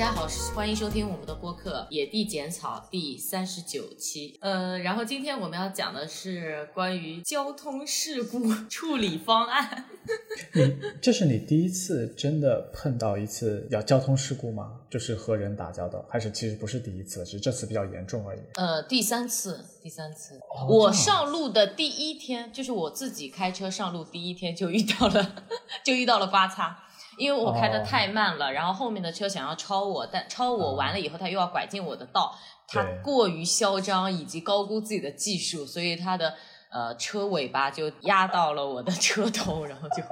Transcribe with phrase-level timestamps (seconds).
[0.00, 4.34] 家好，欢迎收听我们的播客《野地剪草》第三十九期。
[4.40, 9.84] 呃，然后今天我们要讲的是关于交通事故处理方案。
[10.56, 14.80] 你这是你第一次真的碰到一次要交通事故吗？
[14.88, 18.40] 就是和人打交道，还是其实不是第一次，只是这次比较严重而已？
[18.54, 20.36] 呃，第三次，第三次。
[20.36, 25.44] 哦我上路的第一天，就是我自己开车上路第一天就遇到了，
[25.84, 26.84] 就遇到了刮擦。
[27.20, 27.84] 因为我开的哦。
[27.84, 32.34] 太慢了，然后后面的车想要超我，但超我完了以后，他又要拐进我的道，
[32.66, 33.02] 他对。
[33.02, 36.34] 过于嚣张以及高估自己的技术，所以他的
[36.70, 40.02] 呃车尾巴就压到了我的车头，然后就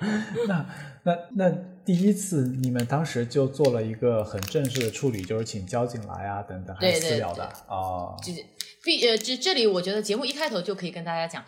[0.46, 0.66] 那
[1.02, 1.50] 那那
[1.84, 8.16] 第一次你们当时就做了一个很正式的处理，就是请交警来啊等等，还是私聊的哦。
[8.22, 8.44] 就是
[8.82, 11.44] 必呃这这里我觉得节目一开头就可以跟大家讲，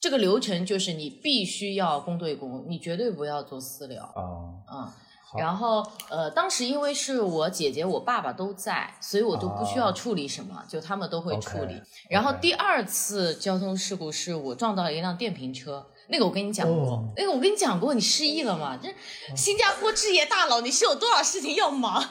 [0.00, 4.90] 这个流程就是你必须要公对公，你绝对不要做私了，哦，嗯。
[5.38, 11.80] 然后，呃，当时因为是我姐姐、我爸爸都在，所以我都不需要哦处理什么，就他们都会处理。
[12.08, 18.76] 然后第二次交通事故是我撞到了一辆电瓶车，那个我跟你讲过，哦那个我跟你讲过，你失忆了吗？
[18.82, 18.92] 这
[19.36, 22.02] 新加坡置业大佬，你是有多少事情要忙？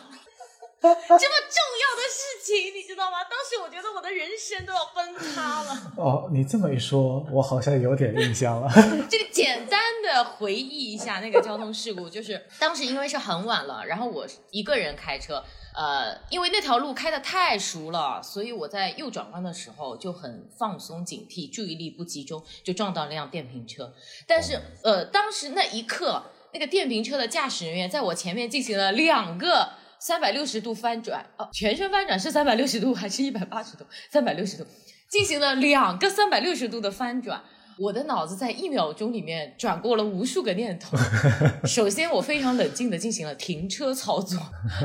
[0.82, 3.18] 这么重要的事情，你知道吗？
[3.24, 5.92] 当时我觉得我的人生都要崩塌了。
[5.98, 8.72] 哦，你这么一说，我好像有点印象了。
[9.10, 15.44] 这个简单的回忆一下那个交通事故，就是当时因为是很晚了，然后我一个人开车，
[15.76, 23.94] 呃，因为那条路开的太熟了，所以我在右转弯的时候就很放松警惕，注意力不集中，就撞到那辆电瓶车。
[24.26, 29.74] 但是呃，当时那一刻，那个电瓶车的驾驶人员在我前面进行了两个。
[30.00, 33.86] 三百六十度翻转，哦，全身翻转是三百六十度还是一百八十度？
[34.10, 34.66] 三百六十度，
[35.10, 37.42] 进行了两个三百六十度的翻转，
[37.78, 40.98] 我的脑子在一秒钟里面转过了无数个念头。
[41.68, 44.40] 首先，我非常冷静的进行了停车操作，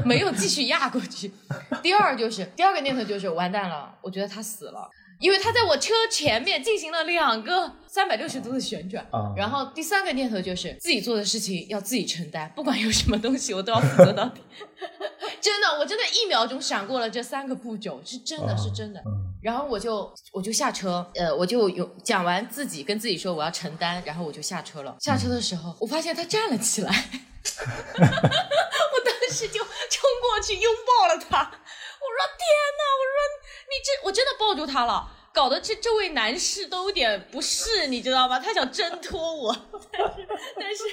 [0.05, 1.31] 没有继续压过去。
[1.83, 4.91] 第二就是第二个念头就是完蛋了，我觉得他死了，
[5.25, 9.03] 因为他在我车前面进行了两个三百六十度的旋转。
[9.11, 14.43] 啊，然后第三个念头就是自己做的事情要自己承担，不管有什么东西我都要负责到底。
[15.41, 19.01] 真的，我真的一秒钟闪过了这三个步骤，是真的是真的。
[19.01, 24.97] 嗯然后我就我就下车，呃，我就有讲完自己跟自己说我要承担，然后我就下车了。
[25.01, 26.91] 下车的时候，我发现他站了起来，
[28.01, 28.05] 我
[29.05, 31.41] 当时就冲过去拥抱了他。
[31.41, 32.49] 我说天
[32.79, 32.83] 哪！
[33.01, 33.17] 我说
[33.69, 38.39] 你这我真的抱住他了，搞得这这位男士都有点不适，你知道吗？
[38.39, 39.55] 他想挣脱我，
[39.93, 40.29] 但是
[40.61, 40.85] 但是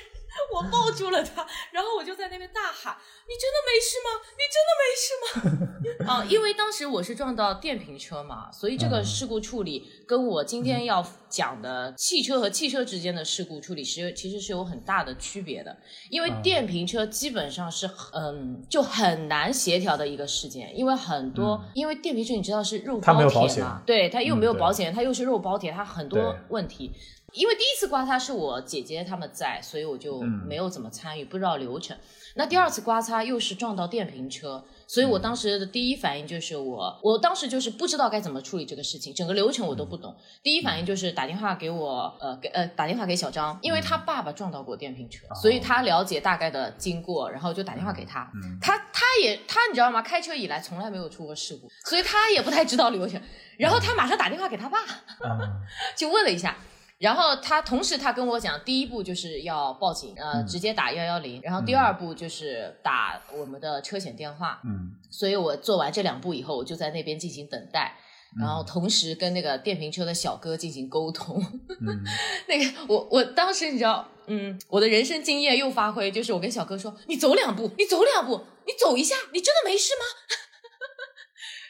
[0.53, 2.95] 我抱住了他，然后我就在那边大喊
[3.27, 4.09] ：“你真的没事吗？
[4.37, 15.75] 你真的没事吗？” 啊，因为当时我是撞到电瓶车嘛，所以这个嗯事故处理跟我今天要讲的汽车和汽车之间的事故处理是其实是有很大的区别的。
[16.09, 26.93] 因为嗯电瓶车基本上是嗯就很难协调的一个事件，因为很多、因为电瓶车你知道是肉它没有保险包铁嘛，对，它又没有保险，它又是肉包铁，它很多问题。
[27.33, 31.97] 因为第一次刮擦是我姐姐他们在，所以我就嗯没有怎么参与，不知道流程。
[32.35, 40.15] 那第二次刮擦又是撞到电瓶车，所以我当时的第一反应就是我，我当时就是不知道该怎么处理这个事情，整个流程我都不懂。
[40.41, 48.21] 第一反应就是打电话给我，呃，给呃打电话给小张，因为他爸爸撞到过电瓶车，所以他了解大概的经过，然后就打电话给他。
[48.33, 50.01] 嗯他他也他你知道吗？
[50.01, 53.21] 开车以来从来没有出过事故，所以他也不太知道流程。
[53.57, 54.79] 然后他马上打电话给他爸，
[55.25, 55.51] 嗯
[55.97, 56.55] 就问了一下。
[57.01, 61.41] 然后他同时他跟我讲，第一步就是要报警，呃，嗯直接打幺幺零。
[61.41, 64.61] 然后第二步就是打我们的车险电话。
[64.63, 67.97] 嗯所以我做完这两步以后，我就在那边进行等待，
[68.39, 71.43] 然后同时跟那个电瓶车的小哥进行沟通。
[71.81, 72.03] 嗯
[72.47, 80.05] 那个我我当时你知道，嗯，我的人生经验又发挥，就是我跟小哥说，你走两步，你走两步，你走一下，你真的没事吗？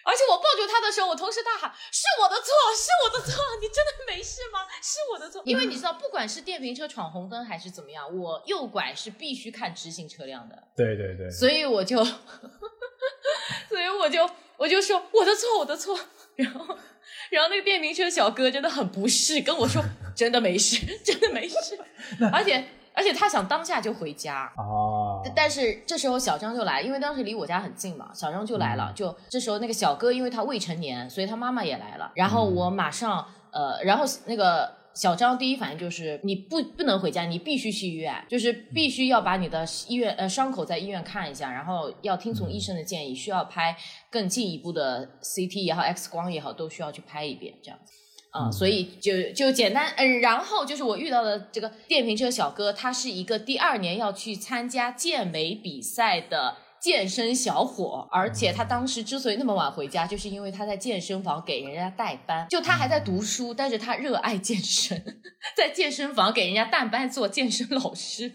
[0.04, 2.46] 而且我抱住他的时候，我同时大喊：“是我的错，
[2.76, 3.42] 是我的错！
[3.62, 4.66] 你真的没事吗？
[4.82, 10.56] 是我的错！”因为你知道，不管是电瓶车闯红灯还是怎么样，我右拐是必须看直行车辆的。
[10.76, 16.00] 对对对， 所以我就，所以我就我就说我的错，我的错。
[16.36, 16.78] 然后，
[17.30, 19.84] 然后那个电瓶车小哥真的很不适，跟我说
[20.16, 21.78] 真的没事，真的没事。
[22.34, 24.52] 而且而且他想当下就回家。
[24.58, 25.01] 哦，
[25.36, 28.92] 但是这时候小张就来，因为当时离我家很近嘛，小张就来了。
[28.96, 32.12] 就这时候那个小哥，因为他未成年，所以他妈妈也来了。
[32.16, 43.76] 然后我马上呃，然后那个小张第一反应就是你不不能回家，你必须去医院，就是必须要把你的医院呃伤口在医院看一下，然后要听从医生的建议，需要拍
[44.10, 47.94] 更进一步的 CT 也好，X 光也好，都需要去拍一遍这样子。
[48.32, 64.98] 啊、所以就就简单，嗯，然后就是我遇到的这个电瓶车小哥，他是一个第二年要去参加健美比赛的健身小伙，而且他当时之所以那么晚回家，就是因为他在健身房给人家代班，就他还在读书，但是他热爱健身，
[65.58, 68.32] 在健身房给人家代班做健身老师。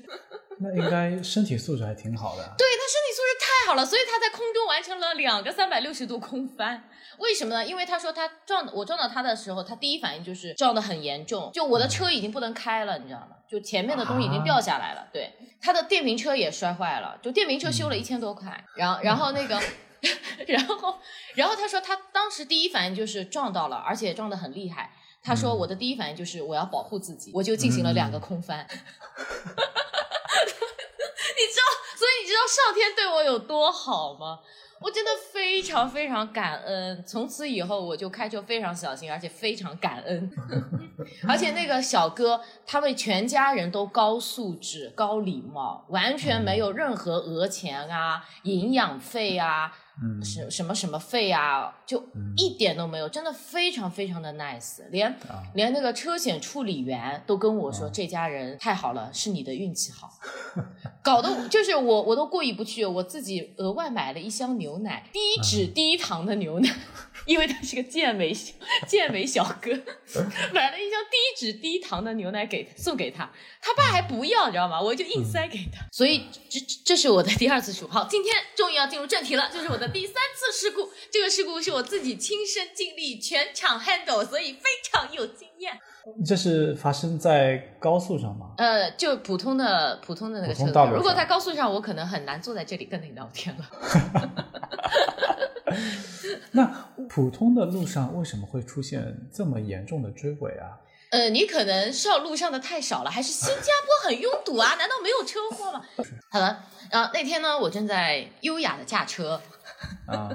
[0.60, 2.42] 那应该身体素质还挺好的。
[2.56, 6.88] 对他身体素质太好了，所以他在空中完成了两个三百六十度空翻。
[7.18, 7.66] 为什么呢？
[7.66, 13.36] 因为他说他撞我撞到他的时候，他第一反应就是撞得很严重，就我的车已经不能开了，你知道吗？
[13.48, 15.06] 就前面的东西已经掉下来了。
[15.12, 18.64] 对，他的电瓶车也摔坏了，就电瓶车修了一千多块。
[18.76, 19.60] 然后，然后那个，
[20.48, 20.98] 然后，
[21.34, 24.90] 然后他说他当时第一反应就是撞到了，而且撞得很厉害。
[25.22, 28.66] 他说我的第一反应就是我要保护自己，我就进行了两个空翻。
[31.36, 31.66] 你知道，
[31.96, 34.40] 所以你知道上天对我有多好吗？
[34.78, 37.02] 我真的非常非常感恩。
[37.06, 40.30] 从此以后，我就开车非常小心，而且非常感恩。
[41.26, 49.74] 而且那个小哥，他们全家人都高素质、高礼貌，完全没有任何讹钱啊、营养费啊。
[50.02, 52.06] 嗯，什什么什么费啊，就
[52.36, 55.16] 一点都没有，真的非常非常的 nice，连
[55.54, 60.10] 连那个车险处理员都跟我说，这家人太好了，是你的运气好，
[61.02, 66.68] 搞得就是我我都过意不去，我自己额外买了一箱牛奶，低脂低糖的牛奶。
[67.24, 68.32] 因为他是个健美
[68.86, 69.70] 健美小哥，
[70.52, 73.30] 买了一箱低脂低糖的牛奶给送给他，
[73.60, 74.80] 他爸还不要，你知道吗？
[74.80, 77.90] 我就硬塞给他，所以这这是我的第二次事故。
[77.90, 80.90] 好，今天终于要进入正题了，这是我的第三次事故。
[81.10, 85.78] 这个事故是我自己亲身经历，全场 handle，所以非常有经验。
[86.24, 88.52] 这是发生在高速上吗？
[88.58, 90.92] 呃，就普通的普通的那个车道。
[90.92, 93.68] 如果在高速上，我可能很难坐在这里跟你聊天了。
[96.56, 96.64] 那
[97.08, 100.80] 普通的路上为什么会出现这么严重的追尾啊？
[101.10, 104.74] 呃，你可能上路上的太少了，还是新加坡很拥堵啊？
[104.76, 105.84] 难道没有车祸吗？
[106.30, 109.40] 好了，然后那天呢，我正在优雅的驾车
[110.06, 110.30] 啊，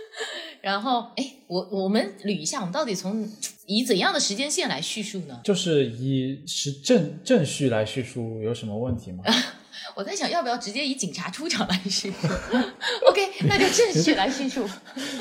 [0.62, 3.28] 然后哎，我我们捋一下，我们到底从
[3.66, 5.40] 以怎样的时间线来叙述呢？
[5.44, 9.22] 就是以时正正序来叙述有什么问题吗？
[9.94, 12.28] 我在想要不要直接以警察出场来叙述？
[13.08, 14.68] OK，那就正式来叙述。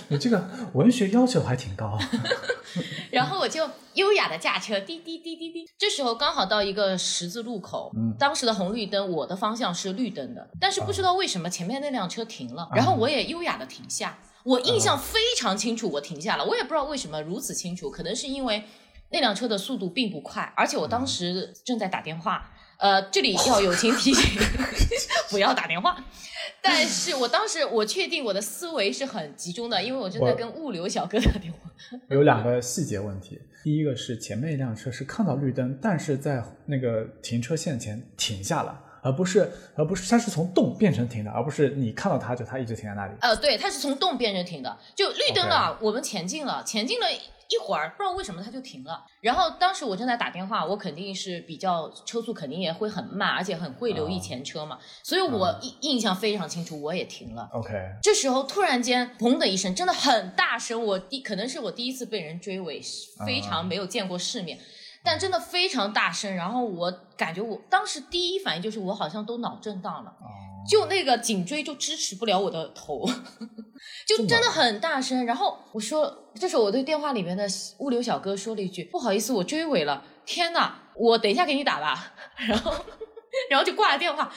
[0.08, 1.98] 你这个文学要求还挺高。
[3.10, 5.68] 然后我就优雅的驾车，滴滴滴滴滴。
[5.78, 14.20] 这时候刚好到一个十字路口，嗯，当时的红绿灯，我的方向是绿灯的，但是不知道为什么前面那辆车停了，然后我也优雅的停下。
[14.44, 18.64] 我印象非常清楚，我停下了，我也不知道为什么如此清楚，可能是因为
[19.10, 22.52] 那辆车的速度并不快，而且我当时正在打电话。
[22.78, 24.40] 呃，这里要友情提醒，
[25.30, 25.98] 不要打电话。
[26.62, 31.60] 但是我当时我确定我的思维是很集中的，因为我正在跟物流小哥打电话。
[32.10, 43.14] 有两个细节问题，第一个是前面一辆车是看到绿灯，但是在那个停车线前停下了，而不是而不是它是从动变成停的，而不是你看到它就它一直停在那里。
[43.22, 47.08] 呃，对，它是从动变成停的，就绿灯了，我们前进了，前进了。
[47.50, 57.48] 一会儿不知道为什么它就停了，然后当时我正在打电话，我肯定是比较车速肯定也会很慢，而且很会留意前车嘛，所以我印印象非常清楚，我也停了。
[57.54, 57.72] OK，
[58.04, 62.82] 这时候突然间砰的一声，真的很大声，我第可能是我第一次被人追尾，
[63.26, 64.60] 非常没有见过世面，
[65.04, 70.14] 但真的非常大声，然后我感觉我当时第一反应就是我好像都脑震荡了。
[70.70, 73.06] 就那个颈椎就支持不了我的头，
[74.06, 75.26] 就真的很大声。
[75.26, 82.14] 然后我说，这时候我对电话里面的物流小哥说了一句：“不好意思，我追尾了。”天呐，我等一下给你打吧。
[82.36, 82.74] 然后，
[83.50, 84.30] 然后就挂了电话。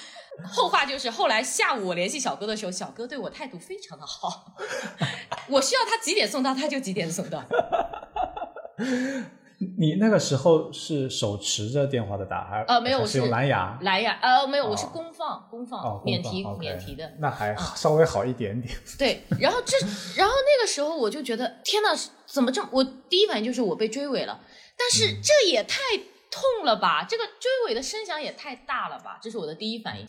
[0.45, 4.55] 后话就是，后来下午我联系小哥的时候，小哥对我态度非常的好。
[5.51, 7.45] 我需要他几点送到，他就几点送到。
[9.79, 13.79] 你那个时候是手持着电话的打，还呃没有，我是用蓝牙。
[13.83, 17.13] 蓝牙呃没有，我是公放公放免提免提的。
[17.19, 18.75] 那还稍微好一点点。
[18.99, 19.77] 对，然后这
[20.17, 21.89] 然后那个时候我就觉得天呐，
[22.27, 22.69] 怎么这么？
[22.73, 24.41] 我第一反应就是我被追尾了，
[24.79, 25.79] 但是这也太。
[26.31, 27.05] 痛了吧？
[27.09, 29.19] 这个追尾的声响也太大了吧！
[29.21, 30.07] 这是我的第一反应。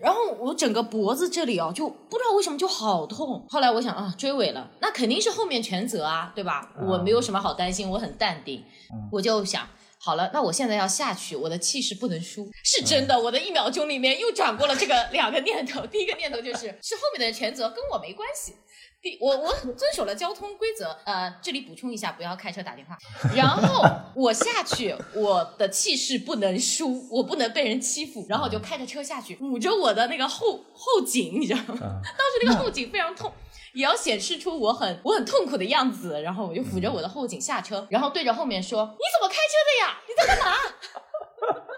[0.00, 3.46] 然后我整个脖子这里哦，就不知道为什么就好痛。
[3.50, 6.72] 后来我想啊，追尾了，那肯定是后面全责啊，对吧？
[6.86, 8.64] 我没有什么好担心，我很淡定。
[9.12, 9.68] 我就想，
[10.00, 12.48] 好了，那我现在要下去，我的气势不能输。
[12.64, 15.86] 是真的，我的一秒钟里面又转过了这个两个念头。
[15.86, 18.54] 第一个念头就是，是后面的人全责，跟我没关系。
[19.00, 22.98] 第我我遵守了交通规则，呃，这里补充一下，不要开车打电话。
[23.34, 28.26] 然后我下去，我的气势不能输，我不能被人欺负。
[28.28, 31.76] 然后我就开着车下去，捂着我的那个后后颈，你知道吗？
[31.78, 33.32] 当时那个后颈非常痛，
[33.72, 36.20] 也要显示出我很我很痛苦的样子。
[36.20, 40.00] 然后我就扶着我的后颈下车，然后对着后面说：“你怎么开车的呀？
[40.08, 40.56] 你在干嘛？”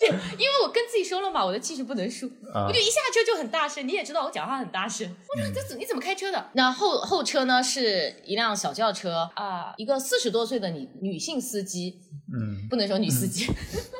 [0.00, 3.86] 因为我跟自己说了嘛，我的气势不能输，啊我就一下车就很大声。
[3.86, 6.50] 你也知道我讲话很大声，我说这怎你怎么开车的？
[6.54, 12.00] 那后后车呢是一辆小轿车啊，一个四十多岁的女女性司机，
[12.32, 13.46] 嗯不能说女司机，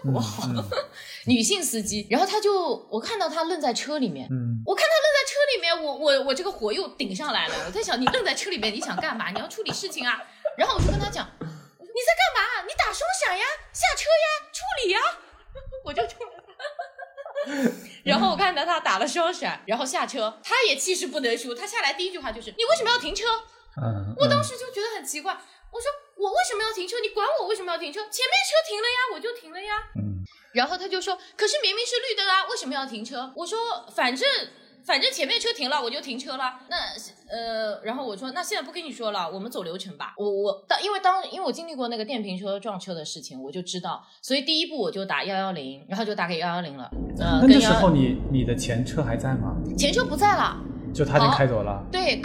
[0.05, 0.23] 嗯哇，
[1.27, 2.07] 女性司机。
[2.09, 7.55] 然后他就我看到他愣在车里面，嗯我看他愣在车里面，我我我这个火又顶上来了。
[7.67, 9.31] 我在想，你愣在车里面，你想干嘛？
[9.31, 10.23] 你要处理事情啊。
[10.57, 12.63] 然后我就跟他讲，你在干嘛？
[12.67, 15.01] 你打双闪呀，下车呀，处理呀。
[15.89, 16.53] 我就冲着他。
[18.05, 21.55] 然后我看到他打了双闪，然后下车，他也气势不能输。
[21.55, 23.25] 他下来第一句话就是：“你为什么要停车？”
[23.81, 26.97] 嗯，我当时就觉得很奇怪，我说：“我为什么要停车？
[27.01, 28.01] 你管我为什么要停车？
[28.01, 30.19] 前面车停了呀，我就停了呀。”嗯
[30.53, 34.29] 然后他就说：“可是明明是绿灯啊，为什么要停车？”我说：“反正
[34.89, 36.61] 反正前面车停了，我就停车了。
[36.71, 36.77] 那
[37.29, 40.15] 呃，然后我说：那现在不跟你说了，我们走流程吧。
[40.17, 46.91] 我我当因为当因为我经历过那个电瓶车撞车的事情，我就知道，所以第一步我就打幺幺零，然后就打给幺幺零了。
[47.19, 49.55] 呃，那个时候你你的前车还在吗？
[49.77, 50.57] 前车不在了，
[50.95, 51.85] 就他已经开走了。
[51.93, 52.23] 对。”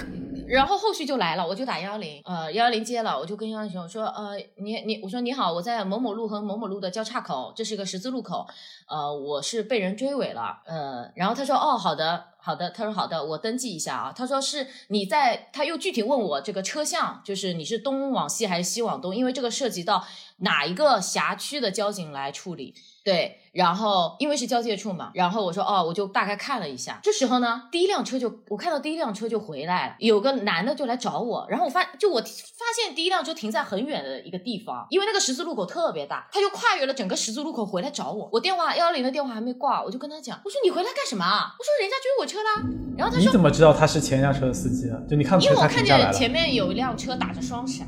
[0.48, 8.46] 然后后续就来了，我就打幺幺零，呃，幺幺零接了，我就跟幺幺零说，呃，你你，我说你好，我在某某路和某某路的交叉口，这是一个十字路口，
[8.88, 20.06] 呃，我是被人追尾了，呃，然后他说，哦，好的，好的，他说好的，我登记一下啊，他说是你在，他又具体问我这个车向，就是你是东往西还是西往东，因为这个涉及到
[20.38, 41.54] 哪一个辖区的交警来处理，对，然后因为是交界处嘛，然后我说哦，我就大概看了一下，这时候呢，第一辆车就我看到第一辆车就回来了，有个男的就来找我，然后我发就我发现第一辆车停在很远的一个地方，因为那个十字路口特别大，他就跨越了整个十字路口回来找我，我电话幺幺零的电话还没挂，我就跟他讲，我说你回来干什么啊？
[41.60, 42.66] 我说人家追我车啦，
[42.98, 44.98] 然后他说你怎么知道他是前一辆车的司机啊？
[45.10, 47.86] 就你看因为我看见前面有一辆车打着双闪。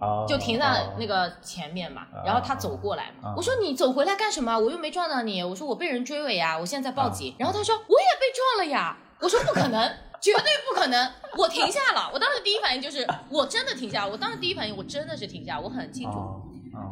[0.00, 0.64] 哦就停在
[0.98, 4.58] 那哦个前面嘛，啊然后他走过来嘛，啊我说你走回来干什么？
[4.58, 7.34] 我又没撞到你，我说我被人追尾呀，我现在在报啊警。
[7.38, 9.88] 然后他说我也被撞了呀，我说不可能，
[10.20, 12.10] 绝对不可能，我停下了。
[12.12, 16.18] 我当时第一反应就是我真的停下了，我当时第一反应我真的是停下，我很清楚。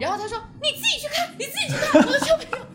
[0.01, 2.67] 然后他说你自己去看，你自己去看，我的车没有。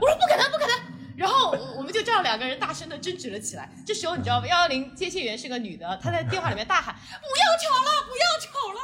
[0.00, 0.76] 我说不可能，不可能。
[1.16, 3.70] 然后我我们就这样两个人大声的争执了起来。
[3.86, 4.46] 这时候你知道吗？
[4.46, 8.80] 幺幺零接线员是个女的，她在电话里面大喊：“不要吵了，不要吵了，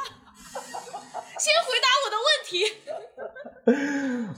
[1.37, 2.73] 先回答我的问题。”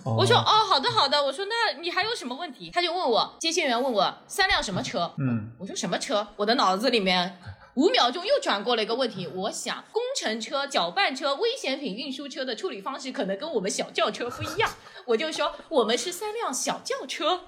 [0.03, 5.13] 哦我说：“哦，好的好的。”我说：“那你还有什么问题？”他就问我，接线员问我三辆什么车？
[5.17, 6.27] 嗯我说什么车？
[6.37, 7.39] 我的脑子里面
[7.75, 14.69] 五秒钟又转过了一个问题，我想工程车、搅拌车、危险品运输车的处理方式可能跟我们小轿车不一样，
[15.05, 17.41] 我就说我们是三辆小轿车，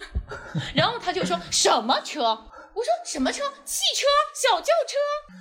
[0.75, 2.45] 然后他就说什么车？
[2.73, 3.43] 我说什么车？
[3.65, 4.97] 汽车、小轿车？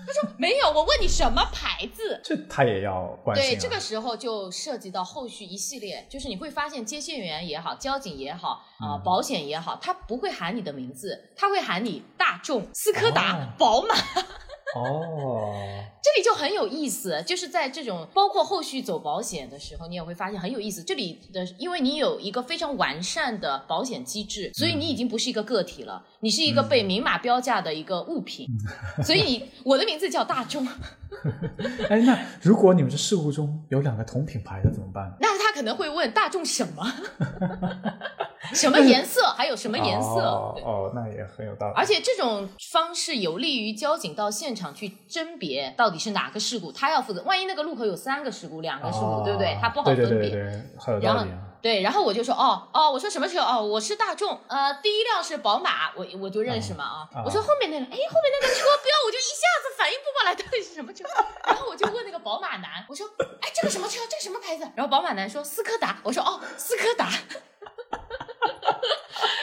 [0.06, 2.20] 他说没有，我问你什么牌子？
[2.25, 3.49] 这他也要关心、啊。
[3.49, 13.94] 对，这个时候就涉及到后续一系列，就是你会发现接线员也好，交警也好，啊、嗯保险也好，他不会喊你的名字，他会喊你大众、斯柯达、哦宝马。
[14.76, 15.52] 哦，
[16.02, 20.83] 这里就很有意思，就是在这种包括后续走保险的时候，你也会发现很有意思。
[20.83, 28.47] 这里的，因为你有一个非常完善的保险机制，所以你已经不是一个个体了，你是一个被明码标价的一个物品。
[29.04, 30.66] 所以你我的名字叫大众，
[31.90, 35.14] 哎，那如果你们这事故中有两个同品牌的怎么办？
[35.21, 36.87] 那他可能会问大众什么，
[38.54, 40.21] 什么颜色，还有什么颜色。
[40.21, 41.75] 哦哦，那也很有道理。
[41.76, 47.23] 而且这种方式有利于交警到现场去甄别到底是哪个事故，他要负责。
[47.23, 49.59] 万一那个路口有三个事故、两个事故，哦对不对？
[49.61, 50.09] 他不好分辨。
[50.09, 51.38] 对对对对，很有然后道理啊。
[51.62, 61.04] 对，然后我就说哦哦，我说什么车哦，我是大众，呃，第一辆是宝马，我我就认识嘛啊，啊我说后面那辆，哎，后面那个车标，我就一下子反应不过来到底是什么车，
[61.47, 63.06] 然后我就问那个宝马男，我说，
[63.42, 64.62] 哎，这个什么车，这个什么牌子？
[64.75, 67.11] 然后宝马男说斯柯达，我说哦，斯柯达。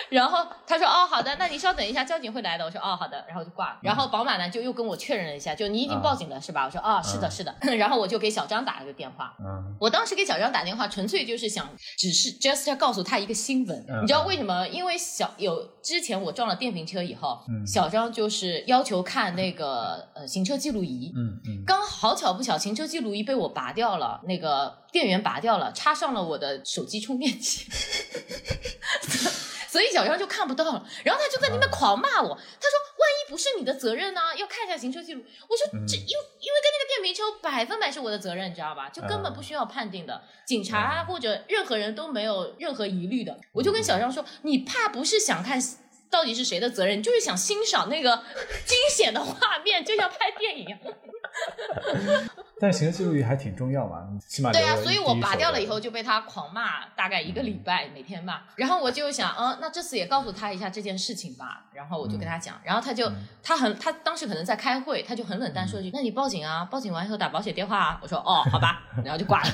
[0.10, 3.80] 然后他说：“哦，好的，那你稍等一下，交警会来的。”我说：“哦，好的。”然后就挂了。
[3.82, 6.66] 然后宝马呢就又跟我确认了一下，就你已经报警了、是吧？
[6.66, 7.54] 我说：“哦，是的，是的。
[7.78, 13.86] 然后我就给小张打了个电话，嗯我当时给小张打电话，纯粹就是想，只是 just 要告诉他一个新闻。
[13.90, 14.68] 嗯你知道为什么？
[14.68, 21.12] 因为小有之前我撞了电瓶车以后，嗯小张就是要求看那个呃行车记录仪。
[21.16, 27.70] 嗯嗯，刚好巧不巧，行车记录仪被我拔掉了，那个电源拔掉了，插上了我的手机充电器，
[29.78, 30.84] 所以小张就看不到了。
[31.04, 34.22] 然后他就在那边狂骂我，他说：“万一不是你的责任呢？
[34.36, 38.90] 要看一下行车记录。”我说：“这因为因为跟那个电瓶车百分百是我的责任，你知道吧？
[38.90, 45.62] 就根本不需要判定的，警察啊或者任何人都没有任何疑虑的。”我就跟小张说：“你怕不是想看
[46.10, 47.04] 到底是谁的责任？
[47.04, 48.24] 就是想欣赏那个
[48.66, 50.80] 惊险的画面，就像拍电影一样。
[52.60, 58.42] 但是行车记录仪还挺重要嘛，起码对啊，所以我拔掉了以后就被他狂骂，大概一个礼拜，每天骂。
[58.56, 61.66] 然后我就想，嗯，那这次也告诉他一下这件事情吧。
[61.74, 63.12] 然后我就跟他讲，然后他就
[63.44, 68.82] 他很他当时可能在开会，他就很冷淡说一句：“那你报警啊，报警完以后打保险电话啊。”我说：“哦，好吧。
[69.06, 69.50] ”然后就挂了。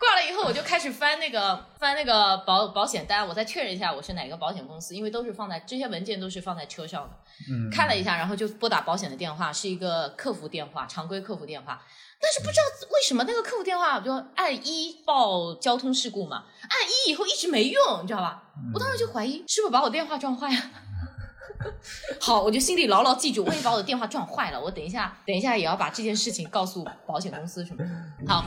[0.00, 7.10] 挂了以后，我就开始翻那个翻那个保保险单，我再确认一下我是哪个保险公司，因为都是放在这些文件都是放在车上的。
[7.52, 11.82] 嗯，看了一下，然后就拨打保险的电话，是一个客服电话，常规客服电话。
[12.18, 18.42] 但是不知道为什么那个客服电话就按一报交通事故嘛，按一以后一直没用，你知道吧？
[18.72, 20.62] 我当时就怀疑是不是把我电话撞坏了。
[22.18, 27.90] 好，我就心里牢牢记住，万一把我的电话撞坏了，我等一下等一下也要把这件事情告诉保险公司什么的。
[28.26, 28.44] 好，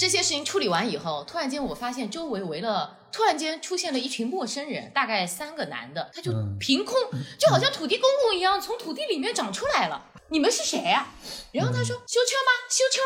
[0.00, 6.94] 这些事情处理完以后，突然间我发现周围围了，突然间出现了一群陌生人，大概三个男的，他就嗯凭空
[7.38, 10.06] 就好像土地公公一样，从土地里面长出来了。
[10.30, 11.06] 你们是谁呀、
[11.52, 12.50] 然后他说修车吗？
[12.70, 13.02] 修车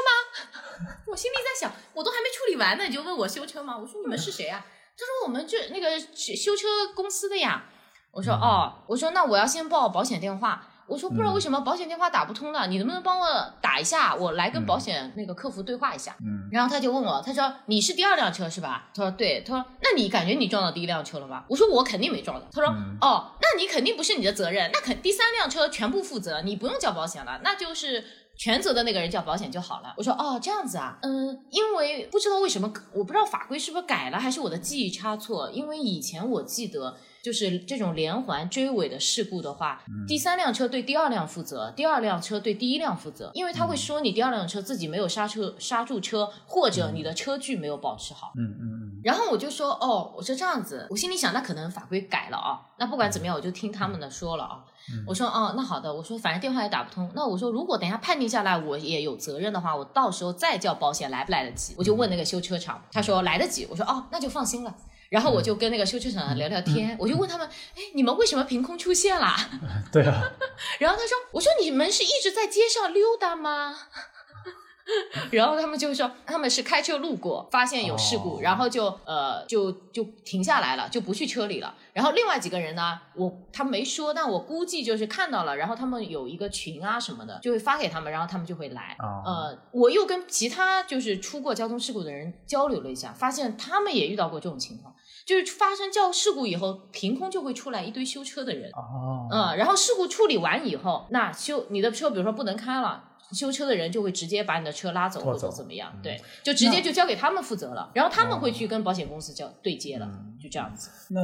[0.86, 0.94] 吗？
[1.10, 3.76] 我心里在想，我都还没处理完呢，你就问我修车吗？
[3.76, 4.64] 我说你们是谁呀、
[4.96, 7.64] 他说我们这那个修车公司的呀。
[8.12, 10.70] 我说哦，我说那我要先报保险电话。
[10.86, 13.26] 我说不知道为什么保险电话打不通了，你能不能帮我
[13.60, 16.16] 打一下，我来跟保险那个客服对话一下。
[16.24, 18.90] 嗯然后他就问我，他说你是第二辆车是吧？
[18.94, 21.44] 他说对，他说那你感觉你撞到第一辆车了吗？
[21.48, 22.46] 我说我肯定没撞到。
[22.52, 28.04] 他说、嗯哦，那你肯定不是你的责任，那肯第三辆车全部负责，你不用交保险了，那就是。
[28.36, 29.94] 全责的那个人交保险就好了。
[29.96, 35.48] 我说哦，这样子啊，嗯，因为不知道为什么，我不知道法规是不是改了，还是我的记忆差错。
[35.52, 48.34] 因为以前我记得，就是这种连环追尾的事故的话，第三辆车对第二辆负责，第二辆车对第一辆负责，因为他会说你第二辆车自己没有刹车刹住车，或者你的车距没有保持好。
[48.36, 54.62] 嗯嗯嗯然后我就说哦，我说这样子，我心里想那可能法规改了啊，那不管怎么样，我就听他们的说了啊。
[55.06, 61.74] 我说哦，那好的，我说反正电话也打不通，那我说如果等一下判定下来我也有责任的话，我到时候再叫保险来不来得及？
[61.78, 64.74] 我就问那个修车厂，他说来得及，我说哦，那就放心了。
[65.14, 67.46] 然后我就跟那个修车厂聊聊天，我就问他们，
[67.76, 69.36] 哎，你们为什么凭空出现啦？
[69.52, 69.60] 嗯，
[69.92, 70.28] 对啊，
[70.80, 73.76] 然后他说，我说你们是一直在街上溜达吗？
[75.30, 81.74] 然后他们就说他们是开车路过，发现有事故，哦然后就呃就就停下来了，就不去车里了。
[81.94, 88.94] 然后另外几个人呢，我他没说，但我估计就是看到了，然后他们有一个群啊什么的，就会发给他们，然后他们就会来。
[88.98, 94.93] 哦呃，我又跟其他就是出过交通事故的人交流了一下，发现他们也遇到过这种情况，
[95.24, 98.70] 就是发生交事故以后，凭空就会出来一堆修车的人。
[98.72, 103.10] 哦，嗯，然后事故处理完以后，那修你的车，比如说不能开了。
[103.32, 110.90] 修车的人就会直接把你的车拉走或者怎么样，嗯对，就直接就交给他们负责了，然后他们会哦去跟保险公司交对接了，嗯就这样子。
[111.08, 111.20] 那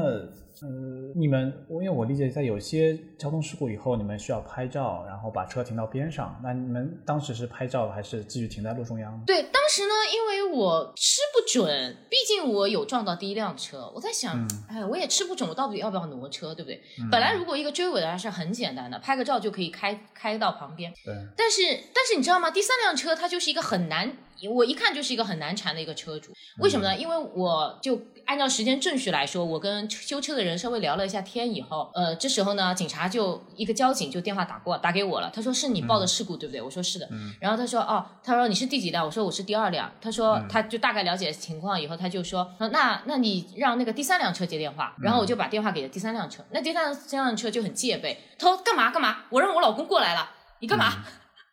[0.62, 0.68] 呃，
[1.14, 6.38] 你们我因为我理解，在有些交通事故以后，你们需要拍照，然后把车停到边上。
[6.42, 9.23] 那你们当时是拍照还是继续停在路中央？
[9.27, 16.83] 对，当时呢，因为我吃不准，毕竟我有撞到第一辆车，我在想，嗯哎，我也吃不准，我到底要不要挪车，对不对？
[17.11, 21.62] 本来如果一个追尾的还是很简单的，拍个照就可以开开到旁边，对，但是
[21.94, 22.51] 但是你知道吗？
[22.51, 24.12] 第三辆车它就是一个很难，
[24.48, 26.33] 我一看就是一个很难缠的一个车主。
[26.59, 26.96] 为什么呢？
[26.96, 36.61] 因为我就按照时间顺序来说，我跟修车的人稍微聊了一下天以后，呃，这时候呢，警察就一个交警就电话打过打给我了，他说是你报的事故、对不对？
[36.62, 37.09] 我说是的。
[37.11, 39.05] 嗯然后他说哦，他说你是第几辆？
[39.05, 39.90] 我说我是第二辆。
[40.00, 46.44] 他说他就大概了解情况以后，他就说呃那那你让那个第三辆车接电话，然后我就把电话给了第三辆车。
[46.50, 49.24] 那第三三辆车就很戒备，他说干嘛干嘛？
[49.31, 50.92] 我让我老公过来了，你干嘛？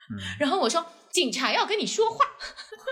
[0.09, 0.85] 嗯 然后我说
[1.17, 2.23] 警察要跟你说话，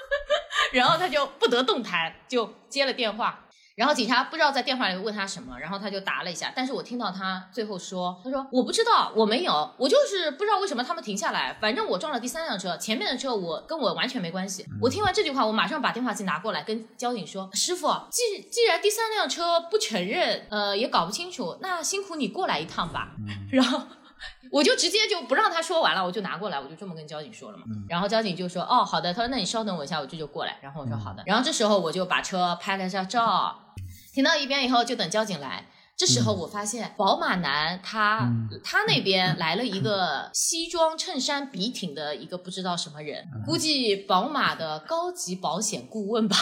[0.73, 3.41] 然后他就不得动弹，就接了电话。
[3.75, 14.65] 然后警察不知道在电话里问他什么，然后他就答了一下，但是我听到他最后说，他说我不知道，我没有，我就是不知道为什么他们停下来，反正我撞了第三辆车，前面的车我跟我完全没关系。
[14.81, 23.11] 我听完这句话，我马上把电话机拿过来跟交警说，师傅，既既然第三辆车不承认，呃，也搞不清楚，那辛苦你过来一趟吧。
[23.51, 23.83] 然后
[24.51, 27.63] 我就直接就不让他说完了，我就拿过来，我就这么跟交警说了嘛。
[27.89, 33.73] 然后交警就说：“哦，好的。”他说：“那你稍等我一下，我这就过来。”然后我说：“好的。”然后这时候我就把车拍了一下照，
[34.13, 35.67] 停到一边以后就等交警来。
[35.97, 46.36] 这时候我发现宝马男他、嗯他那边来了一个西装衬衫笔挺的一个不知道什么人，估计宝马的高级保险顾问吧。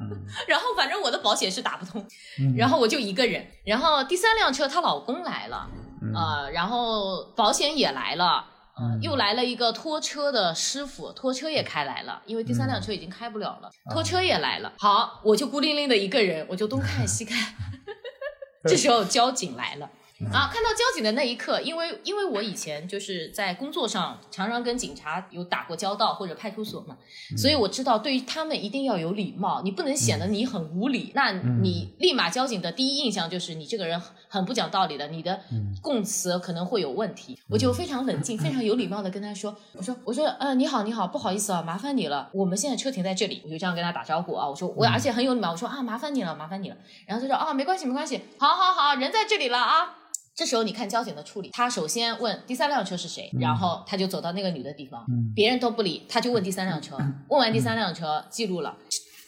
[0.00, 0.08] 嗯
[0.48, 2.00] 然后反正我的保险是打不通，
[2.40, 3.46] 嗯然后我就一个人。
[3.66, 5.68] 然后第三辆车她老公来了，
[6.02, 8.46] 嗯呃，然后保险也来了。
[8.74, 14.72] 呃嗯，又来了一个拖车的师傅，拖车也开来了，因为第三辆车已经开不了了，拖车也来了。
[14.78, 17.54] 好，我就孤零零的一个人，我就东看西看。
[18.64, 19.90] 这时候交警来了，
[20.30, 26.96] 啊，看到交警的那一刻，因为因为我以前就是在工作上常常跟警察有打过交道或者派出所嘛，
[27.36, 35.40] 所以我知道对于他们一定要有礼貌，你不能显得你很无理，那你立马交警的第一印象就是你这个人很很不讲道理的，你的
[35.80, 37.38] 供词可能会有问题。
[37.48, 49.98] 我就非常冷静、非常有礼貌的跟他说，我说我说呃你好你好，不好意思啊，麻烦你了，我们现在车停在这里，我就这样跟他打招呼啊，我说我而且很有礼貌，我说啊麻烦你了麻烦你了，然后他说啊没关系没关系，好好好，人在这里了啊。
[50.34, 56.96] 这时候你看交警的处理，他首先问第三辆车是谁，然后他就走到那个女的地方，别人都不理，他就问第三辆车，
[57.28, 58.76] 问完第三辆车记录了。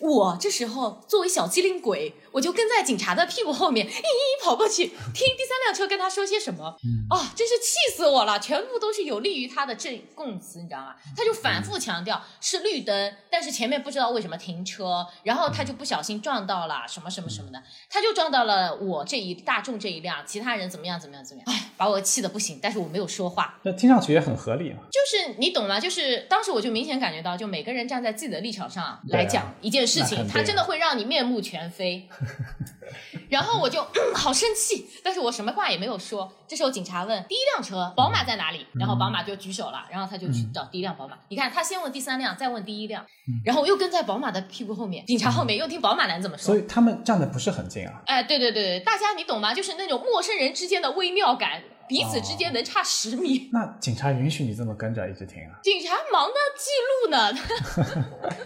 [0.00, 6.76] 我这时候作为小机灵鬼，我就跟在警察的屁股后面，一一跑过去听第三辆车跟他说些什么。
[7.08, 8.38] 啊，真是气死我了！
[8.40, 10.96] 全部都是有利于他的证供词，你知道吗？
[11.16, 21.54] 他就反复强调是绿灯，但是前面不知道为什么停车，然后他就不小心撞到了什么什么什么的，他就撞到了我这一大众这一辆，其他人怎么样怎么样怎么样？
[21.54, 23.60] 哎，把我气得不行，但是我没有说话。
[23.62, 24.78] 那听上去也很合理啊。
[24.90, 25.78] 就是你懂吗？
[25.78, 29.94] 就是当时我就明显感觉到，就每个人站在自己的立场上来讲一件事。
[29.94, 32.08] 事情，他真的会让你面目全非，
[33.28, 33.84] 然后我就
[34.14, 36.30] 好生气，但是我什么话也没有说。
[36.46, 41.16] 这时候警察问第一辆车宝马在哪里，然后宝马就举手了，然后他就去找第一辆宝马。
[41.28, 43.04] 你看他先问第三辆，再问第一辆，
[43.44, 46.46] 然后我又跟在宝马的屁股后面，警察后面又听宝马男怎么说。
[46.46, 48.02] 所以他们站的不是很近啊。
[48.06, 49.52] 哎，对对对对，大家你懂吗？
[49.54, 51.62] 就是那种陌生人之间的微妙感。
[51.88, 55.58] 彼此之间能差十米， 那警察允许你这么跟着一直停啊？
[55.62, 57.32] 警察忙着记录呢，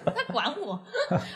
[0.14, 0.82] 他管我，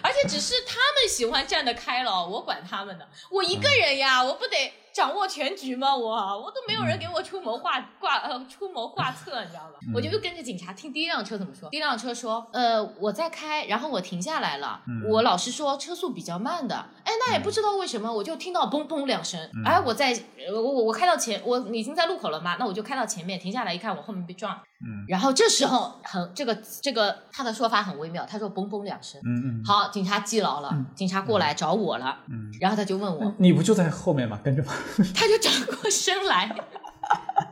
[0.02, 4.72] 而且只是他们喜欢站得开了，我管他们的，我一个人呀，我不得。
[4.94, 5.94] 掌握全局吗？
[5.96, 9.74] 我我都没有人给我出谋划挂呃出谋划策，你知道吗？
[9.94, 11.68] 我就又跟着警察听第一辆车怎么说。
[11.70, 14.82] 第一辆车说，呃，我在开，然后我停下来了。
[15.08, 16.76] 我老实说，车速比较慢的。
[17.04, 19.50] 哎，那也不知道为什么，我就听到嘣嘣两声。
[19.64, 20.18] 哎，我在
[20.52, 24.60] 我我我开到前，我已经在路口了嘛，那我就开到前面停下来一看，我后面被撞。
[24.84, 34.40] 嗯，然后这时候很这个这个他的说法很微妙，他说嘣嘣两声，嗯嗯，好，警察记牢了，警察过来找我了，嗯，然后他就问我，你不就在后面吗？
[34.42, 34.72] 跟着吗？
[35.14, 36.54] 他就转过身来，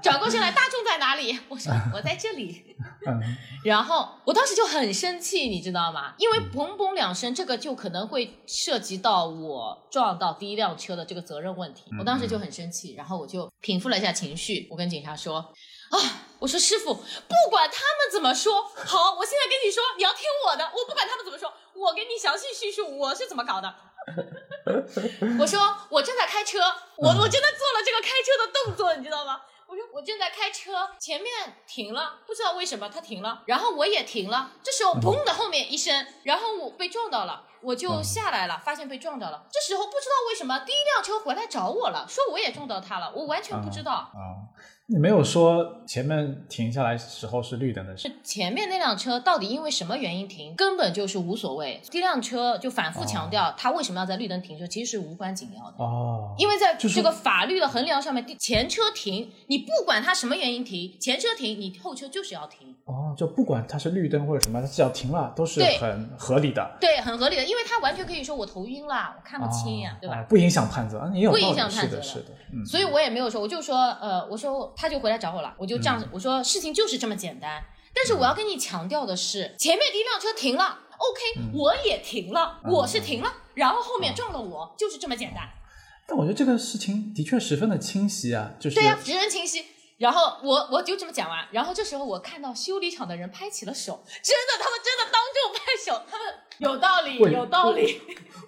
[0.03, 1.39] 转过身来，大众在哪里？
[1.49, 6.15] 我说 我在这里，嗯， 然后我当时就很生气，你知道吗？
[6.19, 15.53] 因为嘣嘣两声，这个就可能会涉及到我撞到第一辆车的这个责任问题，我当时就很生气，然后我就平复了一下情绪，我跟警察说。
[15.91, 15.99] 啊！
[16.39, 23.75] 我说师傅，不管他们怎么说，好，我现在跟你说，你要听我的，我不管他们怎么说，我给你详细叙述我是怎么搞的。
[25.39, 26.59] 我说我正在开车，
[26.97, 29.43] 我我真的做了这个开车的动作，你知道吗？
[29.67, 44.11] 我说我正在开车，前面停了，不知道为什么他停了，然后我也停了，这时候砰的后面一声，然后我被撞到了，我就下来了，发现被撞到了，这时候不知道为什么第一辆车回来找我了，说我也撞到他了，我完全不知道啊。
[44.93, 51.81] 你没有说前面停下来时候是绿灯的，是前面那辆车到底因为什么原因停，根本就是无所谓。
[51.89, 56.35] 第一辆车就反复强调他为什么要在绿灯停车，其实是无关紧要的哦。
[56.37, 62.75] 因为在这个法律的衡量上面，前车停，你不管他什么原因停，前车停，你后车就是要停。
[62.87, 66.77] 哦，就不管它是绿灯或者什么，它只要停了都是很合理的。
[66.81, 70.27] 对，很合理的，因为他完全可以说我头晕了，我看不清呀，对吧？
[70.29, 72.67] 不影响判责，你有不影响判责是的，嗯。
[72.67, 74.75] 所以我也没有说，我就说，呃，我说。
[74.81, 77.63] 他就回来找我了，我就这样，我说事情就是这么简单。
[77.95, 85.43] 但是我要跟你强调的是，前面第一辆车停了，OK，我也停了，我是停了，然后后面撞了我，就是这么简单。
[86.07, 89.67] 但我觉得这个事情的确十分的清晰啊，就是对呀，十分清晰。
[90.01, 98.01] 然后我我就这么讲完，然后这时候我看到修理厂的人拍起了手，真的，他们真的当众拍手，他们有道理，有道理。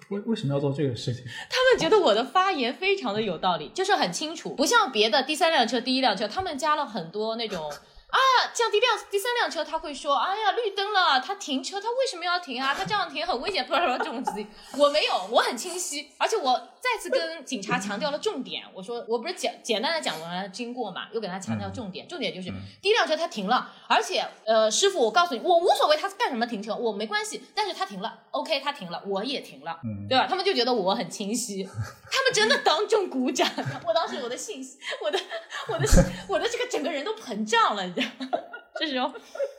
[0.09, 1.23] 为为什么要做这个事情？
[1.49, 7.71] 他们觉得我的发言非常的有道理，就是很清楚，不像别的第三辆车、第一辆车，他们加了很多那种。
[8.13, 8.19] 啊，
[8.53, 12.71] 降低辆第三辆车，他会说，哎呀，绿灯了，他停车，他为什么要停啊？
[12.71, 14.33] 他这样停很危险，不这种词。
[14.77, 18.63] 我没有，我很清晰，而且我再次跟警察强调了重点。
[18.71, 30.27] 我说，我不是简简单的讲完了经过嘛，又给他强调重点，重点就是第一辆车他停了，而且呃，师傅，我告诉你，我无所谓他干什么停车，我没关系，但是他停了，OK，他停了，我也停了，对吧？
[30.29, 33.49] 他们就觉得我很清晰，他们真的当众鼓掌。
[33.87, 35.19] 我当时我的信息，我的
[35.67, 35.87] 我的
[36.27, 38.02] 我的这个整个人都膨胀了，你知道。
[38.79, 39.09] 这时候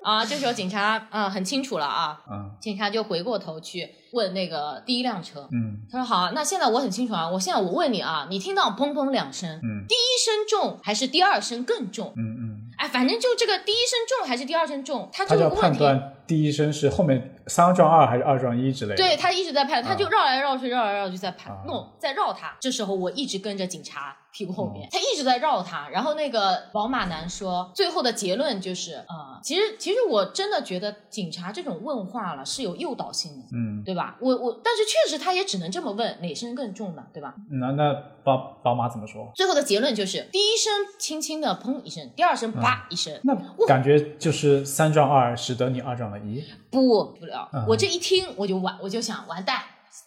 [0.02, 12.12] 啊，这时候警察啊很清楚了啊，嗯警察就回过头去问那个第一辆车，嗯，他说好，那现在我很清楚啊，我现在我问你啊，你听到砰砰两声，嗯，第一声重还是第二声更重？
[12.16, 18.96] 嗯嗯，哎，反正就这个第一声重还是第二声重，他就判断第一声是后面三撞二还是二撞一之类的？
[18.96, 22.56] 对他一直在拍，他就啊绕来绕去，绕来绕去在拍啊，弄在绕他。
[22.60, 25.88] 这时候我一直跟着警察屁股后嗯面，他一直在绕他。
[25.90, 33.46] 然后那个宝马男说，最后的结论就是，呃，其实其实我真的觉得警察这种问话了是有诱导性的。
[33.52, 34.16] 嗯，对吧？
[34.20, 37.04] 我我，但是确实他也只能这么问，哪声更重呢？
[37.12, 37.34] 对吧？
[37.50, 37.92] 那那
[38.24, 39.30] 宝宝马怎么说？
[39.34, 43.34] 最后的结论就是，第一声轻轻的砰一声，第二声啪一声，那
[43.66, 46.44] 感觉就是三撞二，使得你二撞了一。
[46.70, 47.64] 不不了嗯。
[47.68, 49.62] 我这一听我就完，我就想完蛋，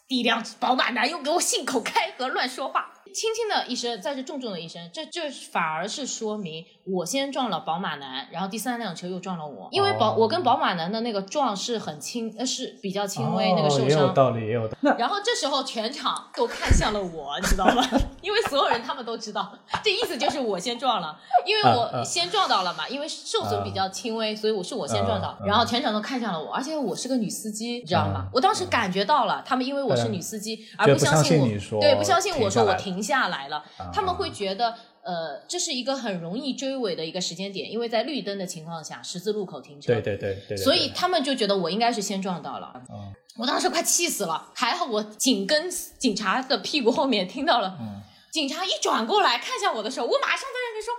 [0.08, 2.94] 第一辆宝马男又给我信口开河乱说话。
[3.14, 10.16] 轻轻的一声，再是重重的一声，这这反而是说明我先撞了宝马男，然后第三辆车又撞了我，因为宝、哦。
[10.18, 14.90] 我跟宝马男的那个撞是很轻，呃是比较轻微、那个哦也有受伤，道理，也有道理。
[14.98, 17.84] 然后这时候全场都看向了我，你知道吗？
[18.22, 28.28] 因为所有人他们都知道，这意思就是我先撞了，因为啊我啊先撞到了嘛，因为受损比较轻微，所以我是我先撞到然后全场都看向了我，而且我是个女司机，你知道吗啊？
[28.34, 31.40] 我当时感觉到了，他们因为我是嗯女司机，而不相相信
[31.72, 34.76] 我对，不相信我说我停停下来了，他们会啊觉得。
[35.08, 42.74] 呃，这是一个很容易追尾的一个时间点，因为在绿灯的情况下，十字路口停车，对对对对对，所以他们就觉得我应该是先撞到了。
[42.92, 47.78] 嗯我当时快气死了，还好我紧跟警察的屁股后面听到了。
[47.80, 48.04] 嗯
[48.36, 50.92] 警察一转过来看向我的时候，我马上在那边说：“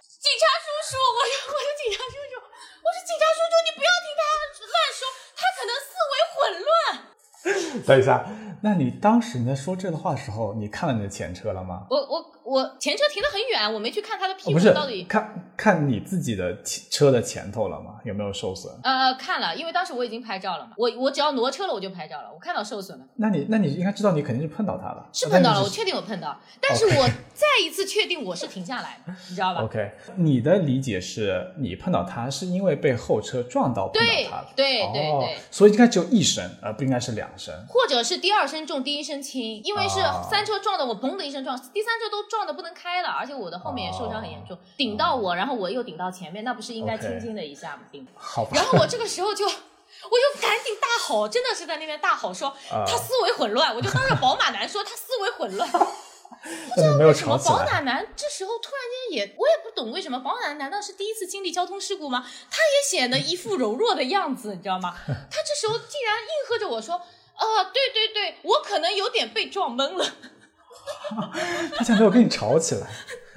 [0.00, 4.22] 警察叔叔，我说我是警察叔叔，我说警察叔叔，你不要听他
[4.64, 5.00] 乱说，
[5.36, 7.12] 他可能思维混乱。”
[7.86, 8.24] 等一下，
[8.60, 11.86] 那你当时你在说这个话的时候，你看了你的前车了吗？
[11.90, 15.04] 我我我前车停得很远，我没去看他的屁股到底。
[15.04, 16.56] 看看你自己的
[16.90, 17.96] 车的前头了吗？
[18.04, 18.72] 有没有受损？
[18.82, 23.04] 呃，看了，因为当时我已经拍照了嘛，我我只要挪车了我就拍照了，我看到受损了。
[23.16, 37.54] 那你那你应该知道你肯定是碰到他了，是碰到了，我确定我碰到，但是我再一次确定我是停下来的，你知道吧？OK，你的理解是你碰到他是因为被后车撞到碰到对它的，对哦对对所以应该只有一声，而不应该是两声。
[37.68, 47.82] 或者是第二声重，第一声轻，因为是哦三车撞的我，嘣的一声撞，第三车都撞的不能开了，而且我的后面也受伤很严重，顶到我，然后我又顶到前面，那不是应该轻轻的一下吗？
[47.90, 48.06] 顶。
[48.14, 55.68] 好吧，然后我这个时候就，我就赶紧大吼，真的是在那边大吼说 啊他思维混乱，我就当着宝马男说他思维混乱。
[55.68, 57.36] 不知道为什么。
[57.38, 62.24] 宝马男这时候突然间也，我也不懂为什么宝马男难道是第一次经历交通事故吗？
[62.50, 64.94] 他也显得一副柔弱的样子，你知道吗？
[65.06, 67.00] 他这时候竟然应和着我说
[67.36, 70.04] ：“啊，对对对，我可能有点被撞懵了。
[71.76, 72.86] 他竟然没有跟你吵起来。”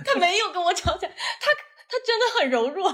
[0.06, 1.52] 他没有跟我吵起来，他
[1.90, 2.90] 他真的很柔弱。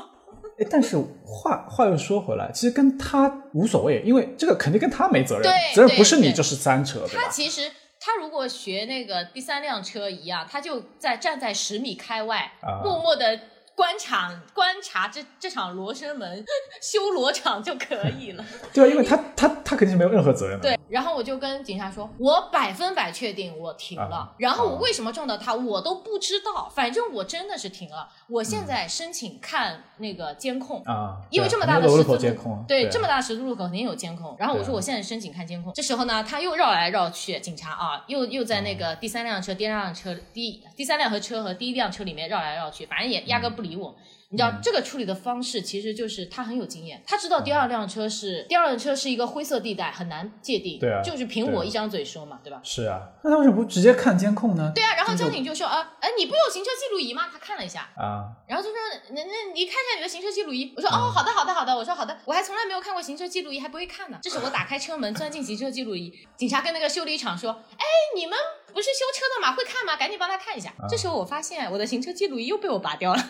[0.57, 13.39] 哎，但是话话又说回来，其实跟他无所谓，因为这个肯定跟他没责任，对责任不是你就是三车，他其实他如果学那个第三辆车一样，他就在站在十米开外，啊默默的
[13.75, 16.43] 观察观察这这场罗生门
[16.81, 18.45] 修罗场就可以了。
[18.73, 20.69] 对啊，因为他他他肯定是没有任何责任的。
[20.69, 28.07] 对，然后我就跟警察说，我百分百确定我停了，啊然后我啊为什么撞到他，我都不知道，反正我真的是停了。
[28.29, 30.81] 我现在申请看那个监控。
[30.85, 34.35] 啊，因为这么大的十字路口监控，对，啊这么大的十字路口肯定有监控。
[34.39, 43.95] 然后我说我现在申请看监控，这时候呢，他又绕来绕去，警察啊，又又在那个第三辆车、第二辆车、第第三辆和车和第一辆车里面绕来绕去，反正也压根不理我。
[44.29, 50.79] 你知道嗯这个处理的方式，其实就是他很有经验，他知道第二辆车是第二辆车是一个灰色地带，很难界定。
[50.79, 52.59] 对啊就是凭我一张嘴说嘛，对吧？
[52.63, 54.71] 是啊，那他为什么不直接看监控呢？
[54.73, 57.27] 对啊，然后交警就说啊，哎，你不有行车记录仪吗？
[57.31, 58.77] 他看了一下，啊，然后就说
[59.11, 60.73] 那那你看一下你的行车记录仪。
[60.75, 61.77] 我说嗯哦，好的好的好的。
[61.77, 64.17] 我说好的，我还从来没有看过行车记录仪，还不会看呢。
[64.21, 68.37] 这时我打开车门钻进行车记录仪，警察跟那个修理厂说，哎，你们
[68.73, 69.55] 不是修车的吗？
[69.55, 69.95] 会看吗？
[69.95, 70.71] 赶紧帮他看一下。
[70.71, 73.29] 啊这时候我发现我的行车记录仪又被我拔掉了，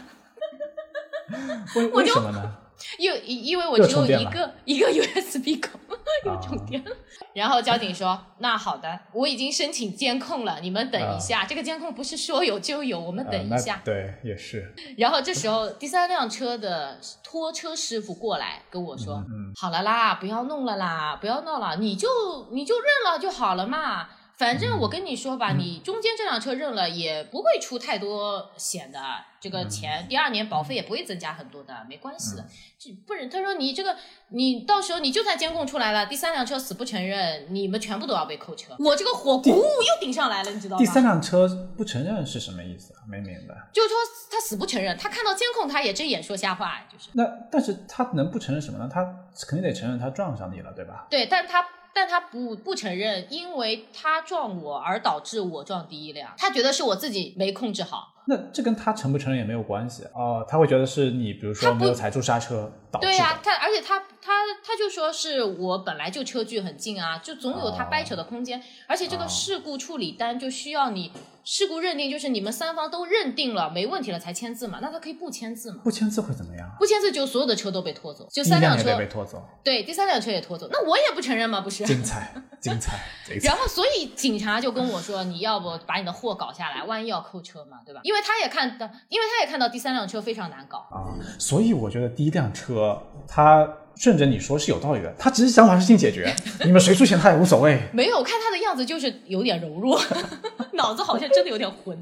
[1.76, 2.56] 为我就为什么呢？
[3.00, 5.80] 因为因为我只有一个一个 USB 口，
[6.26, 6.92] 又充电了。
[7.34, 11.46] 然后交警说：“那好的，我已经申请监控了，你们等一下。
[11.46, 13.82] 这个监控不是说有就有，我们等一下。
[13.86, 22.10] 对，也是，然后这时候第三辆车的拖车师傅过来跟我说：“嗯好了啦，不要弄了啦，不要闹了，你就
[22.52, 24.10] 你就认了就好了嘛。
[24.38, 29.00] 反正我跟你说吧，你中间这辆车认了也不会出太多险的，
[29.40, 32.46] 这个钱第二年保费也不会增加很多的，没关系的。
[32.78, 33.96] 这不是他说你这个
[34.30, 38.76] 你到时候你就算监控出来了，第三辆车死不承认，你们全部都要被扣车。
[38.78, 40.80] 我这个火咕又顶上来了，你知道吗？
[40.80, 43.08] 第三辆车不承认是什么意思啊？
[43.08, 43.56] 没明白。
[43.72, 43.96] 就是说
[44.30, 47.10] 他死不承认，他看到监控他也睁眼说瞎话，就是。
[47.14, 48.90] 那但是他能不承认什么呢？
[48.92, 49.02] 他
[49.48, 51.08] 肯定得承认他撞上你了，对吧？
[51.10, 58.15] 对，但他但他不不承认，因为他撞我而导致我撞第一辆，他觉得是我自己没控制好。
[58.28, 63.12] 那这跟他承不承认也没有关系哦，他会觉得是你，比如说没有踩住刹车导致的。
[63.12, 64.34] 对呀、他而且他他
[64.66, 71.12] 他就说是我本来就车距很近啊，就总有他掰扯的空间，而且这个哦事故处理单就需要你
[71.44, 75.82] 事故认定，就是你们三方都认定了没问题了才签字嘛，那他可以不签字嘛？
[75.84, 76.68] 不签字会怎么样？
[76.80, 81.62] 不签字就所有的车都被拖走，就三辆车辆被拖走，对第三辆车也拖走，那我也不承认嘛？
[81.62, 81.86] 不是。
[81.86, 83.48] 精彩，精彩， 精彩。
[83.48, 88.00] 然后，所以警察就跟我说：“你要不把你的货搞下来，万一要扣车嘛，对吧？
[88.04, 90.80] 因为他也看到，因为他也看到第三辆车非常难搞。
[90.92, 96.34] 啊，所以我觉得第一辆车，他顺着你说是有道理的，他只是想把事情解决，
[96.66, 97.82] 你们谁出钱他也无所谓。
[97.94, 100.00] 没有看他的样子就是有点柔弱，
[100.74, 101.98] 脑子好像真的有点混。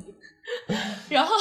[1.10, 1.36] 然后，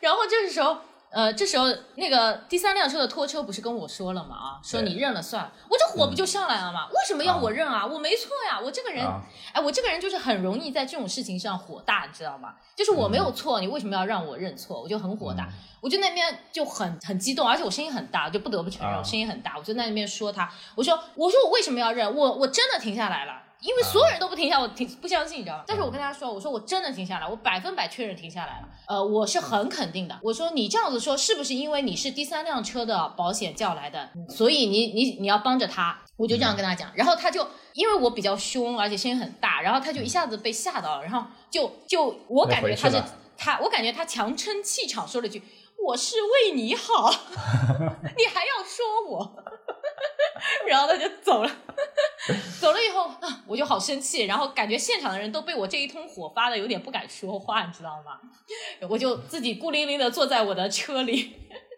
[0.00, 0.78] 然后这个时候，
[1.10, 4.36] 呃，这时候那个第三辆车的拖车不是跟我说了吗？
[4.36, 6.86] 啊，说你认了算了，我这火不就上来了吗？
[6.88, 7.86] 为什么要我认啊？
[7.86, 12.54] 我没错呀，我这个人，啊哎，我这个人就是很容易在这种事情上火大，你知道吗？
[12.76, 14.82] 就是我没有错，你为什么要让我认错？
[14.82, 15.48] 我就很火大，
[15.80, 22.14] 我就那边就很很激动，而且我声音很大，就不得不承认啊我声音很大，我就在那边说他，我说我说我为什么要认？
[22.14, 23.47] 我我真的停下来了。
[23.60, 25.64] 因为所有人都不停下，我停不相信，你知道吗？
[25.66, 28.68] 但是我跟他说，我说我真的停下来，我百分百确认停下来了。
[28.86, 30.18] 呃，我是很肯定的。
[30.22, 35.98] 我说你这样子说，是不是因为你是第三辆车的保险叫来的，所以你你你要帮着他？
[36.16, 43.02] 我就这样跟他讲，然后他就因为我比较凶，而且声音很大，然后他就一下子被吓到了，然后就就我感觉他是
[43.36, 45.42] 他，我感觉他强撑气场说了一句
[45.86, 47.10] ：“我是为你好，
[48.16, 49.36] 你还要说我。”
[50.66, 51.50] 然后他就走了，
[52.60, 58.18] 走了以后啊，我就好生气，然后感觉现场的人都被我这一通火发的有点不敢说话，你知道吗？
[58.88, 61.36] 我就自己孤零零的坐在我的车里，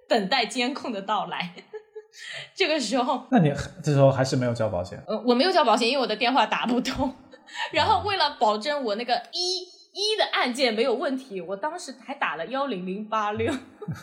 [0.09, 1.55] 等待监控的到来。
[2.55, 3.53] 这个时候，那你
[3.83, 7.15] 这时候还是没有交保险，呃，我没有交保险，因为我的电话打不通。
[7.73, 13.53] 然后为了保证我那个一一的按键没有问题，我当时还打了幺零零八六，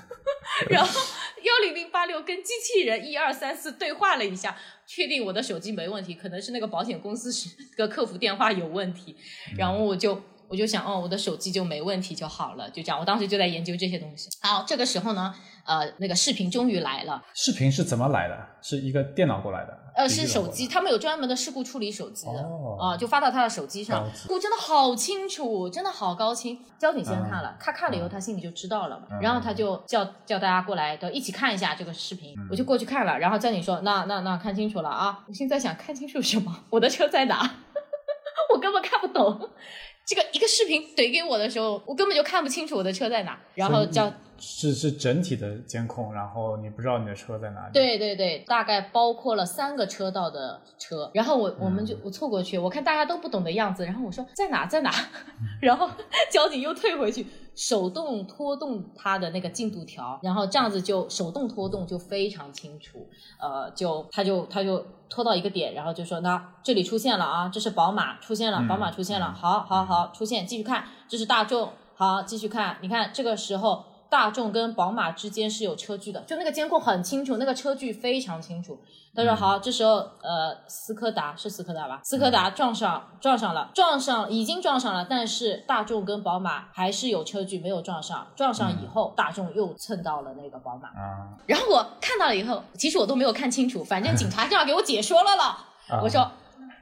[0.70, 1.02] 然后
[1.44, 9.16] 幺零零八六跟机器人一二三四对话了一下，确定我的手机没问题，可能是那个保险公司是个客服电话有问题，
[9.58, 10.22] 然后我就。
[10.50, 12.98] 我就想，哦，我的手机就没问题就好了，就这样。
[12.98, 14.30] 我当时就在研究这些东西。
[14.42, 15.36] 好，这个时候呢，
[15.68, 18.48] 呃，那个视频终于来了，视频是怎么来的？
[18.62, 19.78] 是一个电脑过来的？
[19.96, 24.10] 呃，是手机，他们有专门的事故处理手机的，哦啊、就发到他的手机上高。
[24.10, 26.58] 级我真的好清楚，真的好高清。
[26.80, 32.34] 交警先看了，嗯他看了以后，他心里就知道了嘛，嗯然后他就叫叫大家过来，都一起看一下这个视频。
[32.50, 36.64] 我就过去看了，然后交警说：“那那那看清楚了啊！”我现在想看清楚什么？
[36.70, 37.38] 我的车在哪？
[38.54, 39.50] 我根本看不懂。
[40.08, 43.38] 这个一个视频怼给我的时候，我根本就看不清楚我的车在哪。
[43.56, 54.92] 然后叫是是整体的监控，然后你不知道你的车在哪里。，对对对，大概包括了三个车道的车，然后我我们就我凑过去，我看大家都不懂的样子，然后我说在哪在哪，
[55.62, 55.90] 然后
[56.32, 63.08] 交警又退回去，手动拖动它的那个进度条，然后这样子就手动拖动就非常清楚，
[63.40, 73.86] 呃，就他就他就拖到一个点，然后就说那这里出现了啊，这是宝马出现了，嗯宝马出现了，好好好出现，继续看，这是大众，好继续看，你看这个时候。
[74.10, 78.80] 大众跟宝马之间是有车距的，就那个监控很清楚，那个车距非常清楚。
[79.16, 82.00] 他说好，这时候呃，斯柯达是斯柯达吧？
[82.04, 88.28] 斯柯达撞上撞上了，撞上已经撞上了，但是大众跟宝马还是有车距，没有撞上。
[88.36, 90.90] 撞上以后，大众又蹭到了那个宝马。
[90.90, 95.44] 啊，然后我看到了以后，其实我都没有看清楚，反正警察这样给我解说了了。
[95.44, 96.30] 啊我说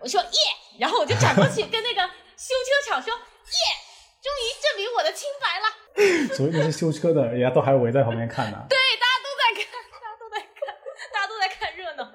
[0.02, 0.30] 我说耶，
[0.78, 2.02] 然后我就转过去跟那个
[2.36, 3.85] 修车厂说耶，
[4.26, 5.66] 终于证明我的清白了。
[6.36, 8.58] 所以那些修车的人家都还围在旁边看呢。
[8.68, 9.70] 对，大家都在看，
[10.02, 10.76] 大家都在看，
[11.14, 12.12] 大家都在看热闹。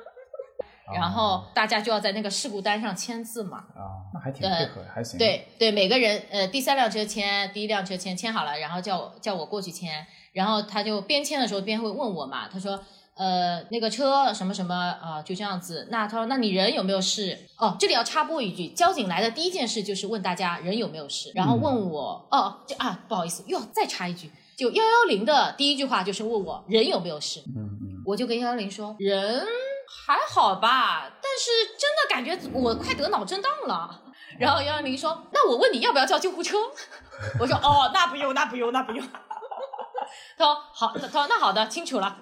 [0.92, 3.58] 然后大家就要在那个事故单上签字嘛。
[3.76, 12.82] 啊，那还挺配合，还行。，对对，每个人呃，第三辆车签，第一辆车签，签好了，然后叫我叫我过去签，然后他就边签的时候边会问我嘛，他说。
[13.20, 15.86] 呃，那个车什么什么啊、就这样子。
[15.90, 17.38] 那他说，那你人有没有事？
[17.58, 29.46] 哦，这里要插播一句，交警来的第一件事就是问大家人有没有事，然后问我，哦，这啊，不好意思，又要再插一句，就幺幺零的第一句话就是问我人有没有事，嗯嗯，我就跟幺幺零说人
[30.06, 34.00] 还好吧，但是真的感觉我快得脑震荡了。
[34.38, 36.56] 然后幺幺零说：“那我问你要不要叫救护车？”
[37.38, 39.04] 我说：“哦，那不用，那不用，那不用。
[40.38, 42.16] ”他说：“好，那他说那好的，清楚了。”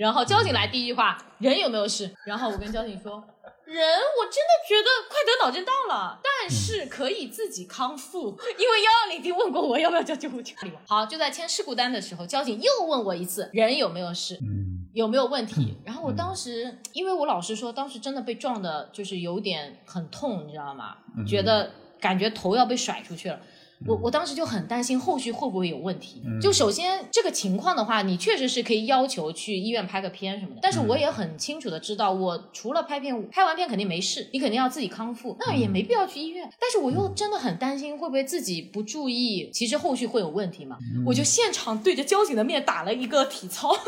[0.00, 3.22] 然后交警来第一句话：“人有没有事？”然后我跟交警说
[3.66, 10.56] ：“人我真的觉得快得脑震荡了，但是可以自己康复，因为幺幺零已经问过我要不要叫救护车。”
[10.88, 15.76] 好，就在签事故单的时候，交警又问我一次：“人有没有事？”嗯，有没有问题？
[15.84, 20.96] 然后我当时，因为我老实说，当时真的被撞的，就是有点很痛，你知道吗？
[21.14, 23.38] 嗯觉得感觉头要被甩出去了。
[23.86, 26.22] 我我当时就很担心后续会不会有问题。
[26.40, 36.50] 就首先这个情况的话，你确实是可以要求去医院拍个片什么的，但是我也很清楚的知道，我除了拍片，拍完片肯定没事，你肯定要自己康复，那也没必要去医院。
[36.60, 40.76] 但是我又真的很担心会不会自己不注意，其实后续会有问题嘛。
[41.06, 43.84] 我就现场对着交警的面打了一个体操， 做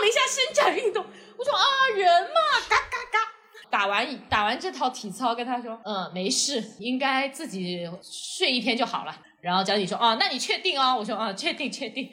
[0.00, 1.04] 了一下伸展运动。
[1.38, 1.64] 我说啊，
[1.96, 2.28] 人嘛，
[2.68, 3.35] 嘎嘎嘎。
[3.70, 9.16] 打完打完这套体操，跟他说，嗯，没事，应该自己睡一天就好了。
[9.40, 10.96] 然后交警说，哦，那你确定哦？
[10.98, 12.10] 我说，啊，确定确定。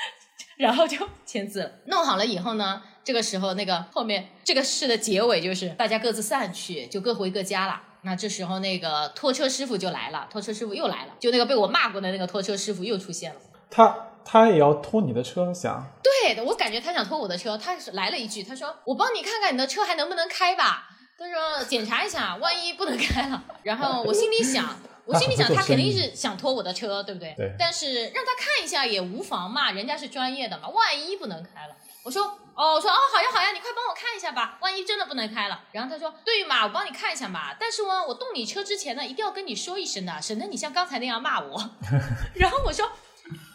[0.58, 1.72] 然后就签字了。
[1.86, 7.80] 弄好了以后呢，这个时候那个后面这个事的结尾就是大家各自散去，就各回各家了。
[8.02, 13.40] 那这时候那个拖车师傅就来了，拖车师傅又来了，就那个被我骂过的那个拖车师傅又出现了。
[13.70, 15.86] 他他也要拖你的车，想？
[16.02, 20.88] 对的，我感觉他想拖我的车，他是来了一句，他说，我帮你看看你的车还能不能开吧。
[21.22, 23.42] 他说检查一下，万一不能开了。
[23.62, 27.34] 然后 我心里想，我心里想， 他肯定是想拖我的车，对不对？
[27.36, 27.54] 对。
[27.58, 35.62] 但是让他看一下也无妨嘛，人家是专业的嘛，万一不能开了，我说哦，我说哦，好呀好呀，你快帮我看一下吧，万一真的不能开了。
[35.72, 41.70] 然后他说对嘛，我帮你看一下嘛，但是呢，我动你车之前呢，一定要跟你说一声的，省得你像刚才那样骂我。
[42.34, 42.90] 然后我说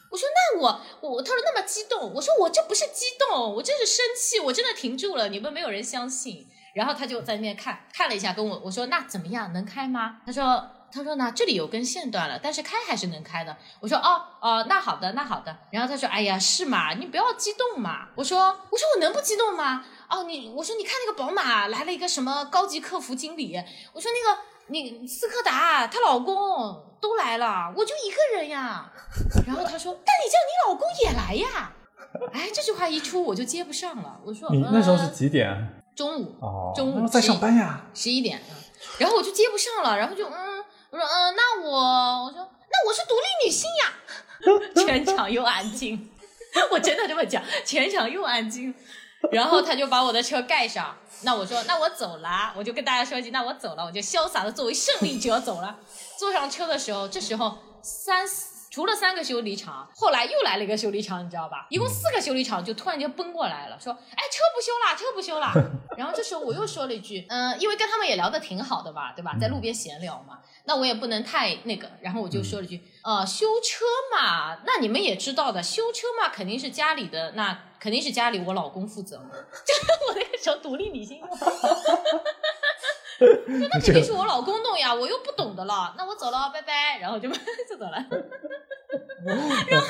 [0.10, 6.48] 我说那我我他说那么激动，我说我这不是激动，我这是生气，我真的停住了，你们没有人相信。
[6.78, 10.18] 然后他就在那边看看了一下，跟我我说那怎么样能开吗？
[10.24, 13.58] 他说他说呢这里有根线断了，但是开还是能开的。
[13.80, 15.58] 我说哦哦那好的那好的。
[15.72, 18.10] 然后他说哎呀是嘛，你不要激动嘛。
[18.16, 19.84] 我说我说我能不激动吗？
[20.08, 23.58] 哦你我说你看那个宝马来了一个什么高级客服经理，
[23.92, 26.36] 我说那个你斯柯达她老公
[27.02, 28.92] 都来了，我就一个人呀。
[29.48, 31.74] 然后他说但你叫你老公也来呀。
[32.34, 34.20] 哎这句话一出我就接不上了。
[34.24, 35.74] 我说你那时候是几点？
[35.98, 38.40] 中午哦，中午在上班呀，十一点，
[39.00, 41.70] 然后我就接不上了，然后就嗯，我说嗯，那我
[42.26, 42.38] 我说
[42.70, 46.12] 那我是独立女性呀， 全场又安静，
[46.72, 48.72] 我真的这么讲，全场又安静，
[49.32, 55.80] 然后他就把我的车盖上，那我说那我走了，我就跟大家说一句，那我走了，我就潇洒的作为胜利者走了，
[56.20, 58.24] 坐上车的时候，这时候三。
[58.70, 61.66] 除了三个修理厂，后来又来了一个修理厂，你知道吧？
[61.70, 65.52] 一共四个修理厂就突然间奔过来了，说：“哎，车不修了，车不修了。
[65.98, 69.36] ”然后这时候我又说了一句：“嗯，因为跟他们也聊得挺好的吧，对吧？
[69.40, 79.32] 在路边闲聊嘛，那我也不能太那个。”然后我就说了一句：“呃，修车嘛，那你们也知道的，修车嘛肯定是家里的，那肯定是家里我老公负责嘛。
[79.66, 79.74] ”就
[80.10, 81.22] 我那个时候独立女性。
[83.70, 85.94] 那肯定是我老公弄呀，我又不懂的了。
[85.98, 87.00] 那我走了，拜拜。
[87.00, 87.30] 然后就
[87.70, 87.98] 就走了。
[89.26, 89.88] 然后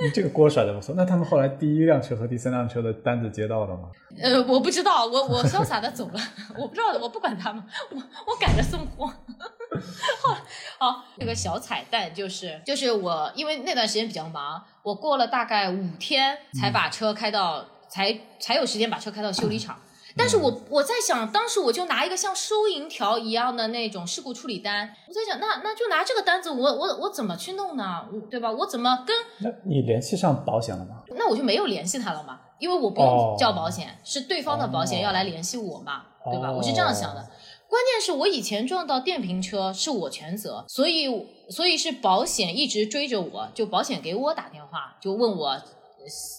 [0.00, 0.94] 你这个锅甩的不错。
[0.96, 3.88] 那他们后来第一辆车和第三辆车的单子接到了吗？
[4.20, 6.20] 呃，我不知道，我我潇洒的走了，
[6.58, 7.96] 我不知道，我不管他们，我
[8.26, 9.06] 我赶着送货。
[9.06, 10.36] 好，
[10.78, 19.80] 好，这个小彩蛋就是就是我，因为那段时间比较忙，我过了大概五天才把车开到，才才有时间把车开到修理厂。
[20.16, 28.04] 但是我我在想，当时我就拿一个像收银条一样的那种事故处理单，我在想，那那就拿这个单子，我我我怎么去弄呢？
[28.30, 28.50] 对吧？
[28.50, 29.16] 我怎么跟？
[29.40, 31.02] 那你联系上保险了吗？
[31.16, 36.52] 那我就没有联系他了嘛，因为我不用交保险，是对方的保险要来联系我嘛，对吧？
[36.52, 37.28] 我是这样想的。
[37.68, 45.58] 关键是我以前撞到电瓶车是我全责，所以所以是保险一直追着我，就保险给我打电话，就问我。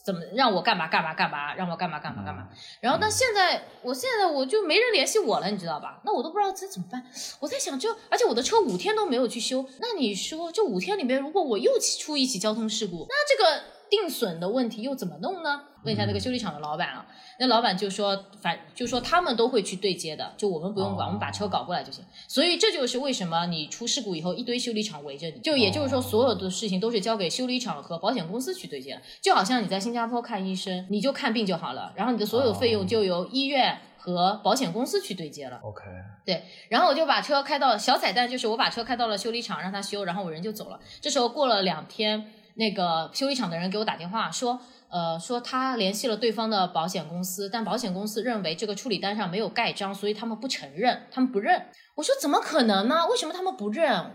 [0.04, 2.48] 怎么让我干嘛干嘛干嘛，让我干嘛干嘛干嘛？
[2.80, 6.02] 然后到现在，我现在我就没人联系我了，你知道吧？
[6.04, 7.06] 那我都不知道这怎么办。
[7.40, 13.64] 我在想，就而且我的车五天都没有去修，那你说这五天里面，如果我又出一起交通事故，那这个
[13.96, 15.62] 定损的问题又怎么弄呢？
[15.84, 17.06] 问一下那个修理厂的老板啊。
[17.40, 22.04] 那老板就说，反就说他们都会去对接的，就我们不用管，我们把车搞过来就行。
[22.28, 29.02] 所以这就是为什么你出事故以后，一堆修理厂围着你，就也就是说，所有的事情都是交给修理厂和保险公司去对接了。
[29.22, 35.60] 就好像你在新加坡看医生，你就看病就好了，然后你的所有费用就由医院和保险公司去对接了。
[35.64, 35.84] OK，
[36.26, 40.80] 对，然后我就把车开到小彩蛋，就是我把车开到了修理厂让他修，然后我人就走了。
[41.02, 44.60] 这时候过了两天，那个修理厂的人给我打电话说。
[44.94, 51.66] 呃，说他联系了对方的保险公司，但保险公司认为这个处理单上没有盖章，所以他们不承认，他们不认。
[51.96, 53.08] 我说怎么可能呢？
[53.10, 54.12] 为什么他们不认？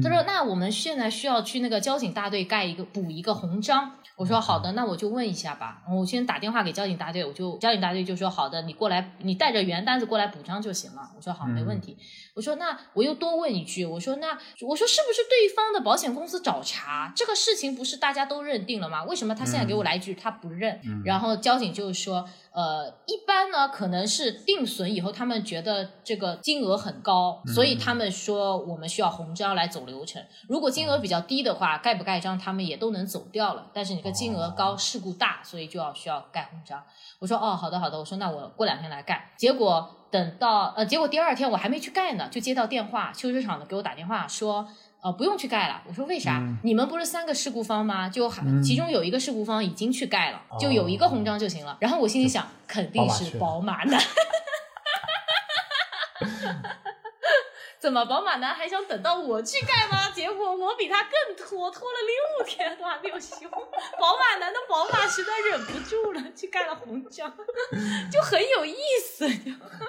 [0.00, 3.96] 他说那我们现在需要去那个交警大队盖一个补一个红章。
[4.16, 5.82] 我说好的，那我就问一下吧。
[5.90, 11.10] 我先打电话给交警大队，我就交警大队就说好的，你过来，你带着原单子过来补章就行了。
[11.16, 11.96] 我说好，没问题。
[12.40, 14.28] 我说那我又多问一句，我说那
[14.66, 17.12] 我说是不是对方的保险公司找茬？
[17.14, 19.04] 这个事情不是大家都认定了吗？
[19.04, 20.80] 为什么他现在给我来一句他不认。
[21.04, 30.24] 然后交警就是说，呃，一般呢可能是定损以后，他们觉得这个金额很高，所以他们说我们需要红章来走流程。
[30.48, 33.66] 如果金额比较低的话，盖不盖章他们也都能走掉了。
[33.74, 36.82] 但是你个金额高，事故大，所以就要需要盖红章。
[37.18, 39.34] 我说哦，好的好的，我说那我过两天来盖。
[39.36, 44.68] 结果等到呃，结果第二天我还没去盖呢，就接到电话，修车厂的给我打电话说。
[45.02, 45.80] 呃，不用去盖了。
[45.88, 46.42] 我说为啥？
[46.62, 48.06] 你们不是三个事故方吗？
[48.06, 48.30] 就
[48.62, 51.74] 其中有一个事故方已经去盖了，就有一个红章就行了。
[51.80, 53.98] 然后我心里想，肯定是宝马男。
[57.80, 59.99] 怎么宝马男还想等到我去盖吗？
[60.20, 61.96] 结果我比他更拖，拖了
[62.38, 63.48] 六天都还没有修。
[63.48, 67.32] 宝马男的宝马实在忍不住了，去盖了红章，
[68.12, 69.26] 就很有意思。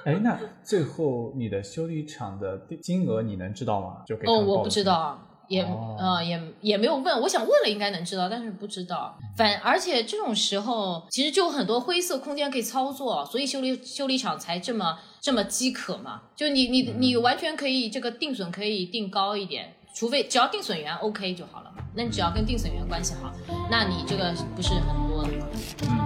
[0.06, 4.04] 哎，那最后你的修理厂的金额你能知道吗？
[4.08, 5.28] 就哦，我不知道。
[5.50, 9.20] 也呃也也没有问，我想问了应该能知道，但是不知道。
[9.36, 16.22] 反而且这种时候其实就有很多灰色空间可以操作，所以修理修理厂才这么这么饥渴嘛。
[16.38, 21.72] 就你你你完全可以这个定损可以定高一点，除非只要定损员 OK 就好了。
[21.94, 23.32] 那你只要跟定损员关系好，
[23.70, 25.46] 那你这个不是很多的吗？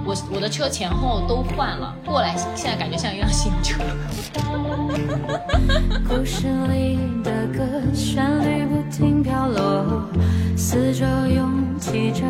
[0.04, 3.84] 我我的车前后都换了，过来现在感觉像一辆新车。
[6.10, 7.64] 故事里的歌
[7.94, 10.10] 旋律不停飘落，
[10.58, 12.24] 四周涌起着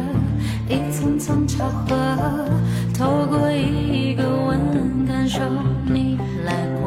[0.68, 2.49] 一层层巧合，
[2.93, 5.39] 透过一个吻感受
[5.86, 6.85] 你来过。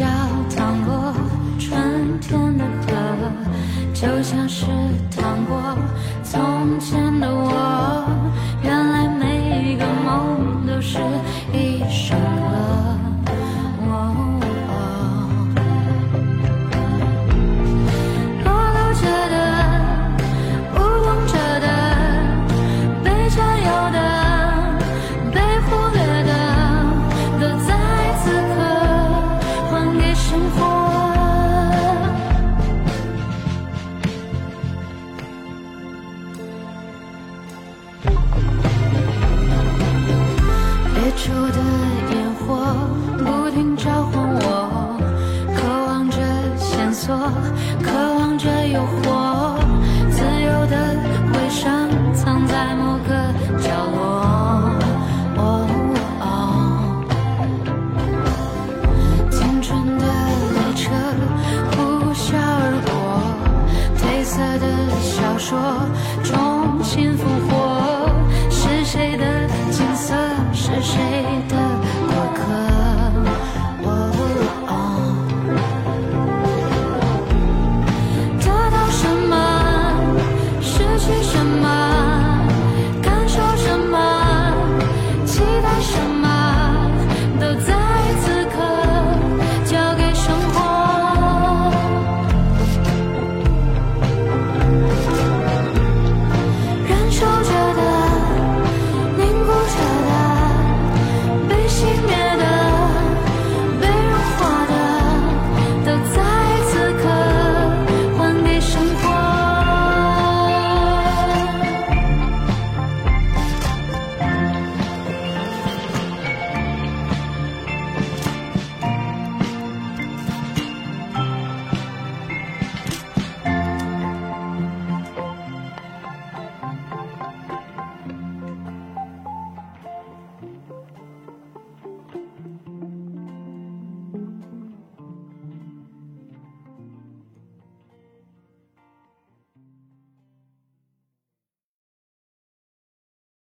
[0.00, 0.39] 着